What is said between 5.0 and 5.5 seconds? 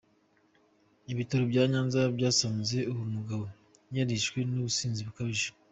bukabije.